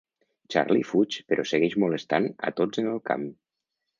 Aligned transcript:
Charlie 0.53 0.85
fuig 0.91 1.17
però 1.33 1.43
segueix 1.51 1.77
molestant 1.83 2.27
a 2.49 2.53
tots 2.61 2.83
en 2.85 2.91
el 2.95 3.01
camp. 3.13 3.29